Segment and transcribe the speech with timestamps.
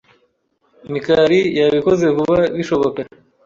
[0.91, 3.01] Mikali yabikoze vuba bishoboka.